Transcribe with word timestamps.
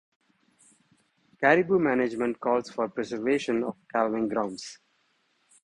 Caribou 1.39 1.77
management 1.77 2.39
calls 2.39 2.71
for 2.71 2.89
preservation 2.89 3.63
of 3.63 3.75
calving 3.93 4.27
grounds. 4.27 4.79